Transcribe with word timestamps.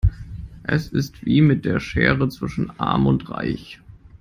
Es 0.63 0.87
ist 0.87 1.23
wie 1.27 1.41
mit 1.41 1.63
der 1.63 1.79
Schere 1.79 2.27
zwischen 2.27 2.71
arm 2.79 3.05
und 3.05 3.29
reich. 3.29 3.79